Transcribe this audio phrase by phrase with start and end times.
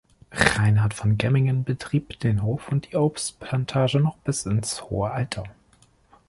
[0.31, 5.43] Reinhard von Gemmingen betrieb den Hof und die Obstplantage noch bis ins hohe Alter.